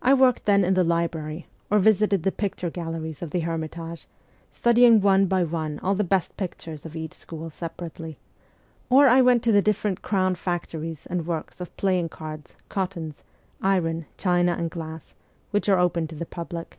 I 0.00 0.14
worked 0.14 0.44
then 0.44 0.62
in 0.62 0.74
the 0.74 0.84
library, 0.84 1.48
or 1.68 1.80
visited 1.80 2.22
the 2.22 2.30
picture 2.30 2.70
galleries 2.70 3.22
of 3.22 3.32
the 3.32 3.40
Hermitage, 3.40 4.06
studying 4.52 5.00
one 5.00 5.26
by 5.26 5.42
one 5.42 5.80
all 5.80 5.96
the 5.96 6.04
best 6.04 6.36
pictures 6.36 6.86
of 6.86 6.94
each 6.94 7.12
school 7.12 7.50
separately; 7.50 8.18
or 8.88 9.08
I 9.08 9.20
went 9.20 9.42
to 9.42 9.50
the 9.50 9.60
different 9.60 10.00
Crown 10.00 10.36
factories 10.36 11.06
and 11.06 11.26
works 11.26 11.60
of 11.60 11.76
playing 11.76 12.10
cards, 12.10 12.54
cottons, 12.68 13.24
iron, 13.60 14.06
china 14.16 14.52
and 14.56 14.70
glass, 14.70 15.12
which 15.50 15.68
are 15.68 15.80
open 15.80 16.06
to 16.06 16.14
the 16.14 16.24
public. 16.24 16.78